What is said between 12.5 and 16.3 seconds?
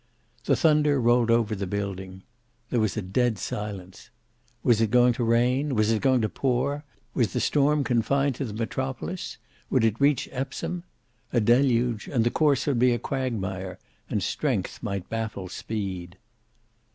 would be a quagmire, and strength might baffle speed.